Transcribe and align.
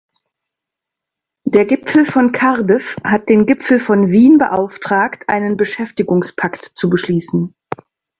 Der 1.45 1.63
Gipfel 1.65 2.07
von 2.07 2.31
Cardiff 2.31 2.95
hat 3.03 3.29
den 3.29 3.45
Gipfel 3.45 3.79
von 3.79 4.09
Wien 4.09 4.39
beauftragt, 4.39 5.29
einen 5.29 5.57
Beschäftigungspakt 5.57 6.71
zu 6.73 6.89
beschließen. 6.89 7.53